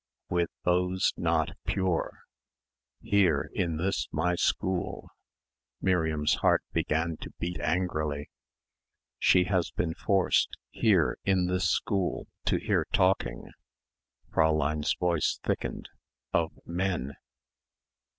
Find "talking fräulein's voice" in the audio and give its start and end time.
12.91-15.39